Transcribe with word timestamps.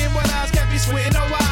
Checking 0.00 0.14
what 0.14 0.32
eyes 0.32 0.50
can't 0.50 0.70
be 0.70 0.78
sweating 0.78 1.12
no 1.12 1.20
why. 1.26 1.49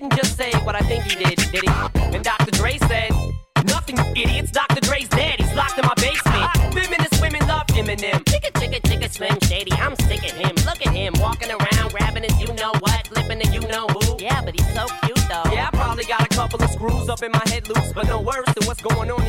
Didn't 0.00 0.16
just 0.16 0.36
say 0.36 0.50
what 0.64 0.74
I 0.74 0.80
think 0.80 1.04
he 1.04 1.14
did, 1.22 1.36
did 1.52 1.62
he? 1.62 2.14
And 2.16 2.24
Dr. 2.24 2.50
Dre 2.52 2.78
said, 2.88 3.10
Nothing, 3.66 3.98
you 3.98 4.22
idiots. 4.22 4.50
Dr. 4.50 4.80
Dre's 4.80 5.08
dead. 5.08 5.38
He's 5.40 5.52
locked 5.54 5.78
in 5.78 5.84
my 5.84 5.94
basement. 5.96 6.50
Feminist 6.72 7.20
women 7.20 7.46
love 7.46 7.66
Eminem. 7.68 8.24
Chicka, 8.24 8.50
chicka, 8.58 8.80
chicka, 8.80 9.10
Slim 9.10 9.38
Shady. 9.42 9.72
I'm 9.72 9.94
sick 9.96 10.24
of 10.24 10.36
him. 10.36 10.54
Look 10.64 10.84
at 10.86 10.94
him 10.94 11.12
walking 11.18 11.50
around, 11.50 11.92
grabbing 11.92 12.22
his 12.22 12.40
you 12.40 12.46
know 12.54 12.72
what, 12.80 13.10
lipping 13.14 13.38
the 13.40 13.48
you 13.52 13.60
know 13.68 13.86
who. 13.88 14.16
Yeah, 14.18 14.40
but 14.42 14.58
he's 14.58 14.72
so 14.74 14.86
cute 15.04 15.24
though. 15.28 15.44
Yeah, 15.52 15.68
I 15.70 15.76
probably 15.76 16.04
got 16.04 16.22
a 16.22 16.28
couple 16.34 16.62
of 16.62 16.70
screws 16.70 17.08
up 17.08 17.22
in 17.22 17.32
my 17.32 17.42
head 17.46 17.68
loose, 17.68 17.92
but 17.92 18.06
no 18.06 18.20
worse 18.20 18.48
than 18.54 18.66
what's 18.66 18.80
going 18.80 19.10
on 19.10 19.19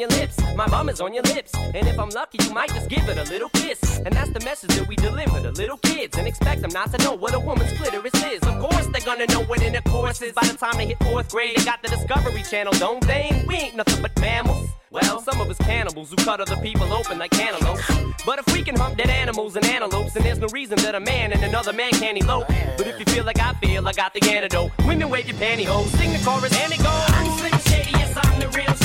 your 0.00 0.08
lips, 0.08 0.38
my 0.56 0.64
is 0.88 1.00
on 1.00 1.12
your 1.12 1.22
lips. 1.24 1.54
And 1.54 1.86
if 1.86 1.98
I'm 1.98 2.08
lucky, 2.08 2.38
you 2.42 2.54
might 2.54 2.70
just 2.70 2.88
give 2.88 3.06
it 3.08 3.18
a 3.18 3.30
little 3.30 3.50
kiss. 3.50 3.98
And 3.98 4.14
that's 4.14 4.30
the 4.30 4.40
message 4.40 4.70
that 4.70 4.88
we 4.88 4.96
deliver 4.96 5.40
to 5.40 5.50
little 5.50 5.76
kids 5.76 6.16
and 6.16 6.26
expect 6.26 6.62
them 6.62 6.70
not 6.72 6.90
to 6.92 6.98
know 7.04 7.14
what 7.14 7.34
a 7.34 7.38
woman's 7.38 7.72
clitoris 7.74 8.14
is. 8.24 8.42
Of 8.42 8.58
course, 8.60 8.86
they're 8.86 9.04
gonna 9.04 9.26
know 9.26 9.42
what 9.42 9.62
intercourse 9.62 10.22
is 10.22 10.32
by 10.32 10.46
the 10.46 10.56
time 10.56 10.78
they 10.78 10.86
hit 10.86 10.98
fourth 11.04 11.30
grade. 11.30 11.56
They 11.56 11.64
got 11.64 11.82
the 11.82 11.88
Discovery 11.88 12.42
Channel, 12.42 12.72
don't 12.78 13.06
they? 13.06 13.44
We 13.46 13.56
ain't 13.56 13.76
nothing 13.76 14.00
but 14.00 14.18
mammals. 14.20 14.70
Well, 14.90 15.20
some 15.20 15.40
of 15.40 15.50
us 15.50 15.58
cannibals 15.58 16.10
who 16.10 16.16
cut 16.16 16.40
other 16.40 16.56
people 16.56 16.92
open 16.92 17.18
like 17.18 17.30
cantaloupes. 17.32 17.86
But 18.24 18.38
if 18.38 18.52
we 18.54 18.62
can 18.62 18.76
hump 18.76 18.96
dead 18.96 19.10
animals 19.10 19.54
and 19.56 19.64
antelopes, 19.66 20.14
then 20.14 20.22
there's 20.22 20.38
no 20.38 20.48
reason 20.48 20.78
that 20.78 20.94
a 20.94 21.00
man 21.00 21.32
and 21.32 21.44
another 21.44 21.72
man 21.72 21.92
can't 21.92 22.16
elope. 22.18 22.48
But 22.76 22.86
if 22.86 22.98
you 22.98 23.04
feel 23.04 23.24
like 23.24 23.38
I 23.38 23.52
feel, 23.54 23.86
I 23.86 23.92
got 23.92 24.14
the 24.14 24.22
antidote. 24.30 24.72
Women 24.86 25.10
wave 25.10 25.28
your 25.28 25.36
pantyhose, 25.36 25.88
sing 25.98 26.12
the 26.12 26.18
chorus, 26.24 26.56
and 26.56 26.72
it 26.72 26.78
goes. 26.78 26.86
I'm 26.88 27.38
Slim 27.38 27.60
Shady, 27.60 27.90
yes, 27.90 28.16
I'm 28.16 28.40
the 28.40 28.48
real 28.48 28.79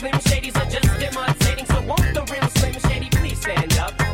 Slim 0.00 0.12
Shadys 0.12 0.56
are 0.56 0.70
just 0.70 1.02
imitating. 1.02 1.66
So 1.66 1.82
won't 1.82 2.14
the 2.14 2.24
real 2.32 2.48
Slim 2.48 2.72
Shady 2.90 3.10
please 3.10 3.38
stand 3.38 3.76
up? 3.76 4.09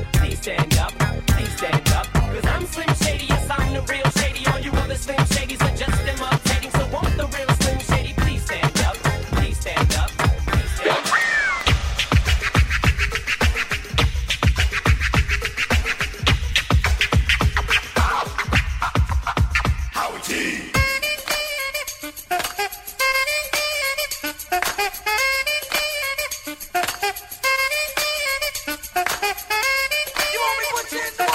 You 30.92 31.25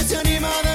Ese 0.00 0.16
anima 0.16 0.48
de 0.64 0.69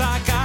I 0.00 0.20
got 0.20 0.37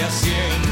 que 0.00 0.06
hacer. 0.06 0.69